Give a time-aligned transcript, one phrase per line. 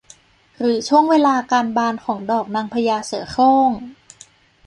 [0.59, 3.71] หรือช่วงเวลาการบานของดอกนางพญาเสือโคร่ง